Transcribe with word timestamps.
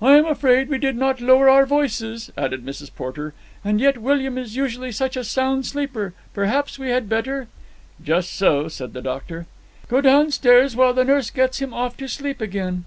"I 0.00 0.12
am 0.16 0.24
afraid 0.24 0.70
we 0.70 0.78
did 0.78 0.96
not 0.96 1.20
lower 1.20 1.46
our 1.50 1.66
voices," 1.66 2.32
added 2.38 2.64
Mrs. 2.64 2.90
Porter. 2.94 3.34
"And 3.62 3.82
yet 3.82 3.98
William 3.98 4.38
is 4.38 4.56
usually 4.56 4.90
such 4.90 5.14
a 5.14 5.22
sound 5.24 5.66
sleeper. 5.66 6.14
Perhaps 6.32 6.78
we 6.78 6.88
had 6.88 7.06
better——" 7.06 7.48
"Just 8.02 8.32
so," 8.34 8.68
said 8.68 8.94
the 8.94 9.02
doctor. 9.02 9.46
"——go 9.88 10.00
downstairs 10.00 10.74
while 10.74 10.94
the 10.94 11.04
nurse 11.04 11.28
gets 11.28 11.58
him 11.58 11.74
off 11.74 11.98
to 11.98 12.08
sleep 12.08 12.40
again." 12.40 12.86